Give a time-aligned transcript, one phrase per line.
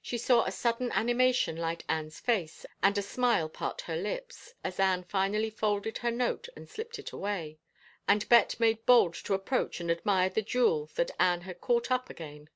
[0.00, 4.80] She saw a sudden animation light Anne's face, and a smile part her lips, as
[4.80, 7.58] Anne finally folded her note and slipped it away,
[8.08, 12.08] and Bet made bold to approach and admire the jewel that Anne had caught up
[12.08, 12.48] again.